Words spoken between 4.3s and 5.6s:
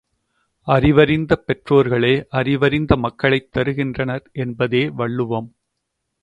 என்பதே வள்ளுவம்.